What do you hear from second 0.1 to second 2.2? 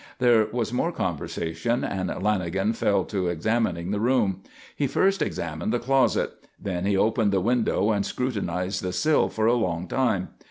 There was more conversation, and